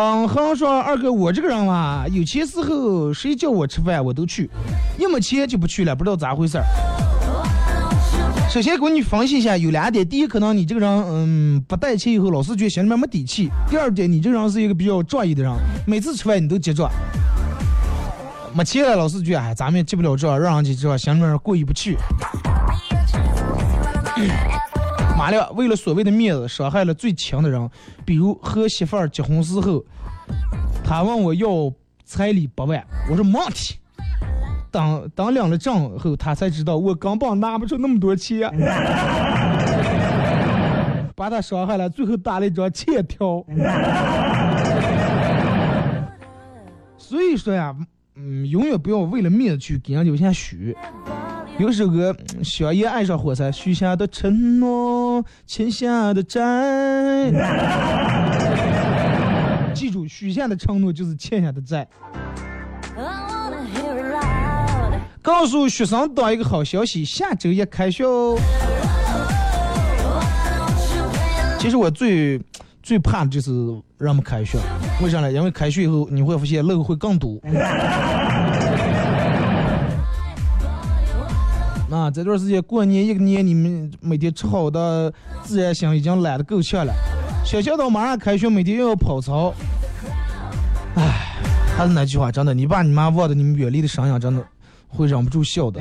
[0.00, 4.48] 嗯，好像说二哥，我这个人嘛，有钱时候谁叫我吃饭我都去，
[4.96, 6.64] 一没钱就不去了，不知道咋回事儿。
[8.48, 15.52] 首先给你分析一下，有两点：第一，可能你这个人，嗯，不带钱以后老是觉得心里面没底气；第二点，你这个人是一个比较仗义的人，
[15.84, 16.88] 每次吃饭你都结账。
[18.54, 21.96] 没钱了，老是觉得哎，咱们也记不了账，让人家知道心里面过意不去。
[25.18, 27.68] 马亮，为了所谓的面子，伤害了最亲的人，
[28.04, 29.84] 比如和媳妇儿结婚时候，
[30.84, 31.48] 他问我要
[32.04, 33.74] 彩礼八万，我说没问题。
[34.70, 38.48] 当当领了证后，他才知道我根本拿不出那么多钱，
[41.16, 43.44] 把他伤害了，最后打了一张欠条。
[46.96, 47.74] 所以说呀，
[48.14, 50.76] 嗯，永远不要为了面子去给人家下许。
[51.58, 52.12] 有首歌
[52.44, 57.32] 《香烟爱上火柴》，许下的承诺，欠下的债。
[59.74, 61.84] 记住，许下的承诺就是欠下的债。
[65.20, 68.38] 告诉学生党一个好消息，下周一开学哦。
[71.58, 72.40] 其实我最
[72.84, 73.50] 最怕的就是
[73.98, 74.58] 让我们开学，
[75.02, 75.32] 为啥呢？
[75.32, 77.36] 因为开学以后你会发现漏会更多。
[82.10, 86.92] 这段时间过年一个年，你们每天吃好的，自然醒已经懒得够呛了。
[87.44, 89.52] 学校到马上开学，每天又要跑操。
[90.96, 91.36] 唉，
[91.76, 94.44] 还是那句话，真的，你爸你妈望着你们远离的身影，真的
[94.88, 95.80] 会忍不住笑的。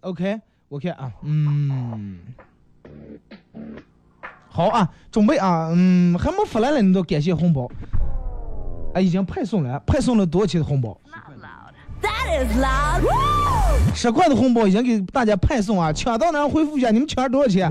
[0.00, 2.18] OK，我看啊，嗯，
[4.48, 7.70] 好啊，准备啊，嗯，还没发来呢，你都感谢红包。
[8.94, 11.00] 哎，已经派送了，派送了多少钱的红包？
[13.94, 15.92] 十块的红包已经给大家派送啊！
[15.92, 17.70] 抢到那回复一下，你们抢了多少钱？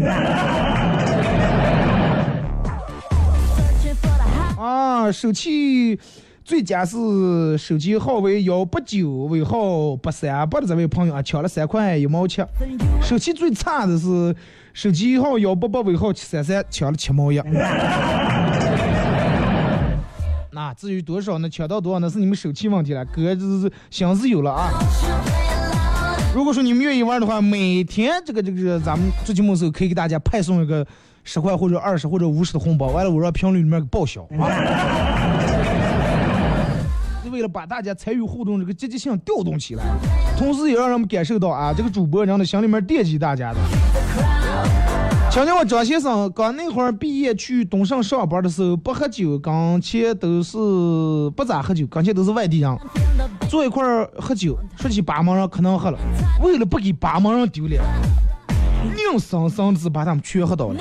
[4.58, 6.00] 啊，手气
[6.44, 12.42] 最佳是手机号为幺八九尾号八三八的这位朋友啊，抢了三块一毛七。
[13.02, 14.34] 手气最差的是
[14.74, 17.42] 手机号幺八八尾号七三三，抢了七毛一。
[20.64, 21.50] 啊至于多少呢？
[21.50, 24.72] 抢到多少呢是你们手气问题了，哥这是心思有了啊。
[26.34, 30.88] 如果说你们愿意玩的话，每天这个这个咱们做节目时候可以给大家派送一个
[31.26, 34.48] 十块或者二十或者五十的红包，完了我让评论里面给报销啊。
[37.24, 39.84] 是为了把大家参与互动这个积极性调动起来，
[40.38, 43.60] 同时也让人们感受到啊，这个主播人的心里面惦记大家的。
[45.34, 50.56] 想想我张先生刚那会儿毕业去东胜上班的时候，不喝酒，刚前都是
[51.36, 52.78] 不咋喝酒，刚前都是外地人，
[53.50, 55.98] 坐一块儿喝酒，说起巴芒人可能喝了，
[56.44, 57.82] 为了不给巴芒人丢脸，
[58.96, 60.80] 硬生生的把他们全喝倒了，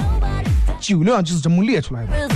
[0.78, 2.28] 酒量就是这么练出来的。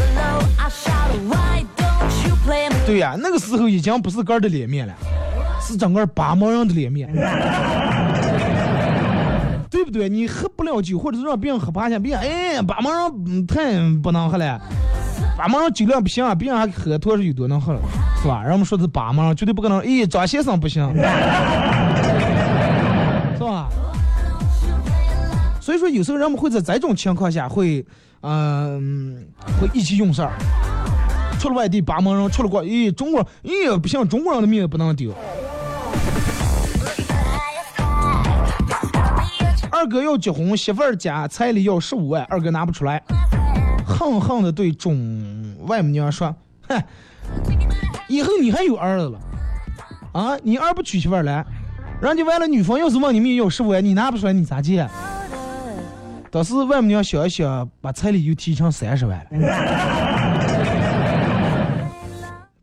[2.87, 4.95] 对呀、那个时候已经不是个儿的脸面了，
[5.61, 7.15] 是整个巴芒人的脸面。
[9.71, 10.09] 对不对？
[10.09, 12.93] 你喝不了酒，或者是让别人喝趴下，别人哎，巴芒
[13.25, 14.61] 人太不能喝了，
[15.37, 17.81] 巴芒人酒量不行，别人还喝多少有多能喝了，
[18.23, 18.43] 是吧？
[18.43, 19.81] 人们说的是巴芒人，绝对不可能。
[19.81, 21.01] 哎，张先生不行， 是
[23.41, 23.69] 吧？
[25.61, 27.85] 所以说，有时候人们会在这种情况下会，
[28.23, 29.27] 嗯、
[29.61, 30.33] 会意气用事儿。
[31.39, 35.13] 出了外地巴芒人，出了国，咦，中国，咦，不行，中国人的命也不能丢。
[39.77, 43.03] 二哥要结婚，媳妇儿家彩礼要十五万，二哥拿不出来，
[43.87, 46.35] 恨恨的对中外母娘说
[46.67, 46.83] ：“哼，
[48.09, 49.21] 以后你还有儿子了，
[50.13, 51.45] 啊，你儿不娶媳妇儿来，
[52.01, 54.89] 人家完了女方要是问你们要十五万，你拿不出来，你咋接？”
[56.33, 59.27] 当时外母娘想一想，把彩礼又提成三十万了，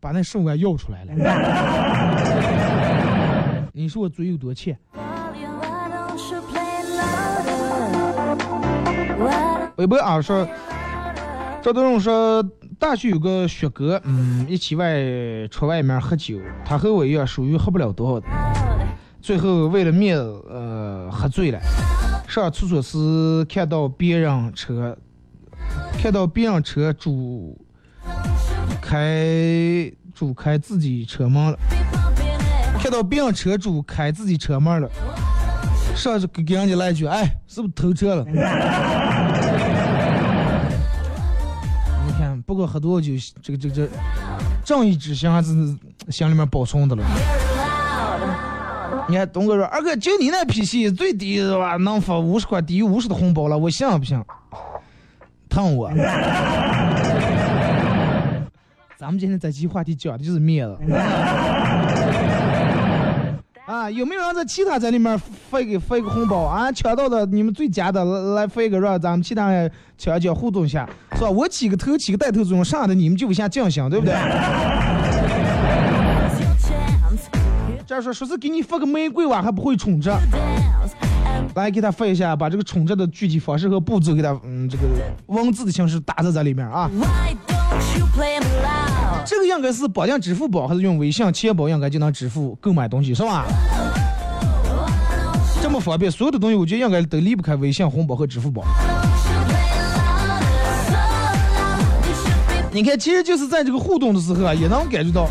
[0.00, 1.12] 把那十五万要出来了。
[3.72, 4.76] 你说我嘴有多欠？
[9.76, 10.46] 微博啊说，
[11.60, 12.40] 赵德荣说
[12.78, 14.96] 大学有个学哥，嗯，一起外
[15.50, 18.26] 出外面喝酒，他和我一样，属于喝不了多少的，
[19.20, 21.58] 最后为了面子，呃，喝醉了。
[22.28, 24.96] 上厕所时看到别人车，
[26.00, 27.60] 看到别人车主
[28.80, 31.58] 开主开自己车门了，
[32.78, 34.88] 看到别人车主开自己车门了，
[35.96, 38.24] 上去给给人家来一句，哎，是不是偷车了？
[42.54, 43.88] 不管喝多少酒，这个这个这
[44.64, 45.48] 正义之心还是
[46.08, 47.02] 心里面保存的了。
[49.08, 51.76] 你看东哥说，二哥就你那脾气，最低是吧？
[51.78, 54.16] 能发五十块，低于五十的红包了，我信不信？
[55.48, 55.90] 疼我。
[58.96, 60.76] 咱们今天这期话题讲的就是面子。
[63.66, 65.18] 啊，有没有人在其他在里面
[65.50, 66.70] 发一个发一个红包啊？
[66.70, 71.30] 抢到的你们最佳的来来发一个，让咱们其他人抢一抢互动一下，是吧？
[71.30, 74.14] 我起个头起个带头作用，剩下的你们就往下进行，对不对？
[77.86, 80.10] 这儿说说是给你发个玫瑰花还不会充值，
[81.54, 84.84] 来给他发一下，把这个充值的具体方式和步骤给他，嗯，这个
[85.26, 86.90] 文字的形式打在这里面啊。
[86.92, 88.40] why don't you play?
[89.26, 93.46] 这个应该是绑定支付宝还是用微信、钱包应该就能支付购买东西是吧？
[95.62, 98.62] 这么方便，所有的东西我觉得应该都离不开微信、红包和支付宝。
[102.70, 105.22] 你看，其实就是在这个互动的时候啊，也能感觉到，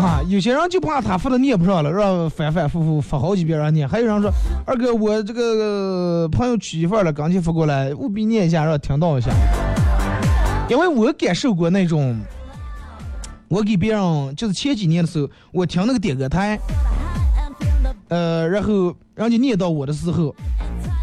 [0.00, 4.30] 啊，有些人就怕他发的念不上了，让反反复复发好几遍让念；还有人说，
[4.64, 9.30] 二哥，我这个朋友娶媳妇了，刚去发过来，务必念一下，让听到一下。
[10.70, 12.16] 因为我感受过那种，
[13.48, 16.58] 我给别人就是前几年的时候，我听那个点歌台，
[18.08, 20.34] 呃，然后人家念到我的时候，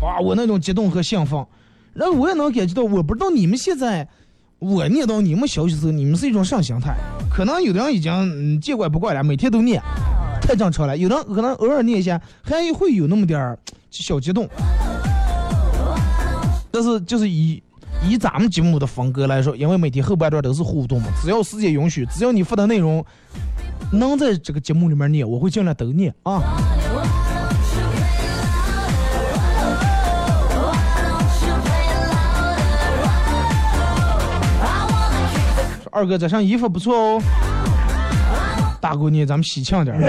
[0.01, 1.45] 哇，我那种激动和兴奋，
[1.93, 4.07] 然后我也能感觉到，我不知道你们现在，
[4.59, 6.95] 我念到你们消息时候，你们是一种啥心态？
[7.31, 9.81] 可能有的人已经嗯见怪不怪了，每天都念，
[10.41, 13.57] 太正常了；有的人可能偶尔念一下，还会有那么点儿
[13.89, 14.49] 小激动。
[16.71, 17.61] 但是就是以
[18.05, 23.05] 以咱们节目的风格来说，因为每天后半段都是互动嘛，只要时间允许，只要你发的内容
[23.91, 26.41] 能在这个节目里面念，我会尽量都念啊。
[35.81, 37.21] 说二哥这身衣服不错哦，
[38.81, 40.01] 大姑娘咱们喜庆点儿。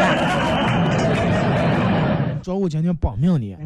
[2.43, 3.57] 主要我今天保命呢。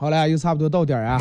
[0.00, 1.20] 好了，又差不多到点儿啊。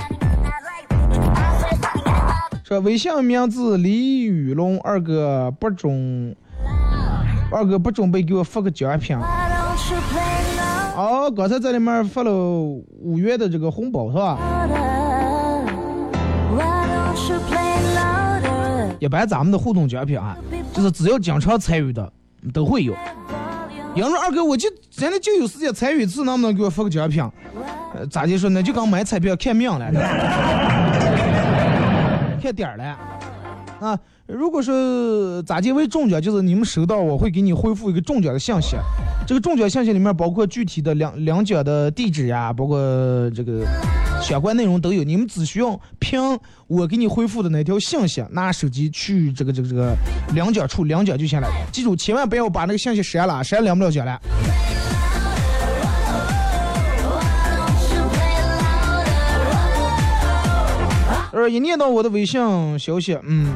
[2.64, 6.36] 说微信名字李宇龙，二哥不准，
[7.52, 9.18] 二哥不准备给我发个奖品。
[10.96, 14.38] 哦，刚才在里面发了五元的这个红包是吧？
[19.00, 20.38] 一般咱们的互动奖品啊，
[20.72, 22.14] 就是只要经常参与的
[22.54, 22.94] 都会有。
[23.98, 27.24] 有人二哥，我就真的就有时间参与一次，能不能给我发个奖品？
[27.96, 28.48] 呃，咋的说？
[28.52, 29.92] 呢就刚买彩票看命了，
[32.42, 32.98] 看点了。
[33.80, 38.76] 啊，如果说咋结为中奖，就是你们收到，我会给你回复一个中奖的信息。
[39.26, 42.78] 这个中奖信息里面包括具体的两两奖的地址呀，包括
[43.34, 43.66] 这个
[44.22, 45.02] 相关内容都有。
[45.02, 46.20] 你们只需要凭
[46.68, 49.96] 我给你回复的那条信息，拿手机去这个这个这个
[50.34, 51.48] 两奖处两奖就行了。
[51.72, 54.20] 记住，千万不要把那个信息删了，删两不了奖了。
[61.32, 62.42] 呃，一念到我的微信
[62.78, 63.54] 消息，嗯，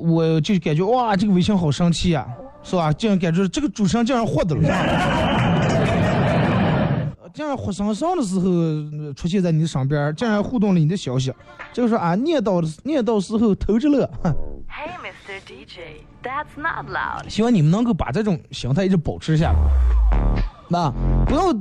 [0.00, 2.26] 我就感觉哇，这个微信好生气呀、
[2.62, 2.92] 是吧？
[2.92, 4.62] 竟然感觉这个主持人竟然获得了，
[7.32, 11.32] 竟然 活生生的时候呃出现在你的身边，竟然互动了你的消息，
[11.72, 14.08] 这个说啊，念到念到时候偷着乐
[14.68, 15.40] ，Hey, Mr.
[15.46, 17.28] DJ, that's not loud.
[17.28, 19.58] 希望你们能够把这种形态一直保持下来，
[20.68, 20.90] 那
[21.26, 21.54] 不要。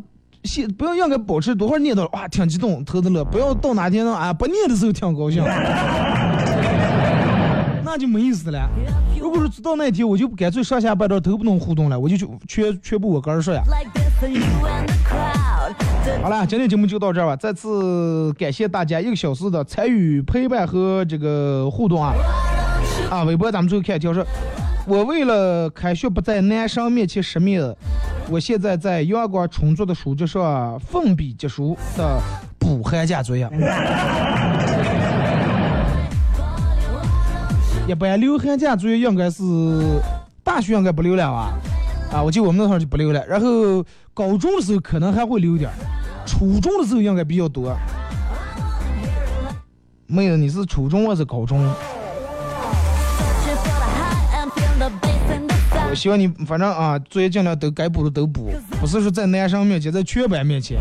[0.46, 5.44] 先不要应该保持多会儿念到了哇挺激动偷着乐，不要到哪天呢啊不念的时候挺高兴，
[7.90, 8.70] 那就没意思了。
[9.20, 13.64] 如果说直到那天我就干脆上下班都都不能互动了，我就去全全部我个人说呀。
[16.22, 17.36] 好了，今天节目就到这儿吧。
[17.36, 22.14] 再次感谢大家一个小时的参与、陪伴和这个互动啊！
[23.10, 24.24] 啊，微博咱们最后看一条说，
[24.86, 27.76] 我为了开学不在男生面前失面，
[28.30, 32.22] 我现在在阳光充足的书桌上奋笔疾书的
[32.60, 33.50] 补寒假作业。
[37.90, 39.44] 一般留寒假作业应该是
[40.44, 41.58] 大学应该不留了吧？
[42.14, 43.26] 啊，我记得我们那会儿就不留了。
[43.26, 43.84] 然后
[44.14, 45.74] 高中的时候可能还会留点儿，
[46.24, 47.76] 初中的时候应该比较多。
[50.06, 51.68] 妹子，你是初中还是高中？
[55.90, 60.80] 我希望你反正啊，作业尽量都该补的都补，不是说在男生面前，在全班面前。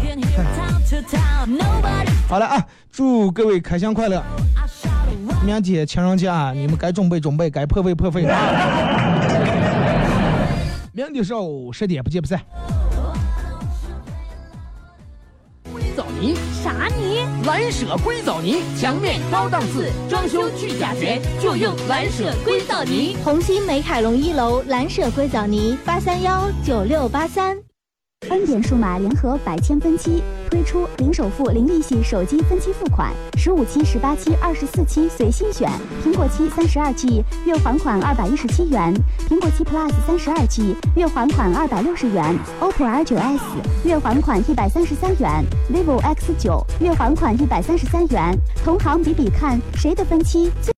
[2.29, 4.23] 好了啊，祝各位开箱快乐！
[5.45, 8.35] 明天情人节啊，你们该准备准备，该破费破费啊！
[10.93, 12.39] 明天上午十点不见不散。
[15.73, 17.25] 硅藻泥，啥泥？
[17.47, 23.17] 蓝舍硅藻泥，墙面高档次，装修去甲醛，就用蓝舍硅藻泥。
[23.25, 27.68] 红星美凯龙一楼蓝舍硅藻泥八三幺九六八三。
[28.31, 35.71] 恩典数码联合百千分期推出零首付、零利息手机分期付款，十五期、十八期、二十四期随心选。
[36.05, 38.93] 苹果七三十二 G 月还款二百一十七元，
[39.29, 43.45] 苹果七 Plus 三十二 G 月还款二百六十元，OPPO R 九 S
[43.85, 48.37] 月还款一百三十三元，vivo X 九月还款一百三十三元。
[48.65, 50.67] 同行比比看，谁的分期最？